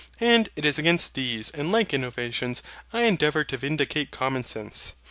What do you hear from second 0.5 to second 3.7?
it is against these and the like innovations I endeavour to